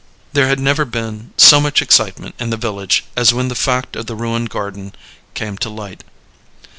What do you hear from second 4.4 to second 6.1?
garden came to light.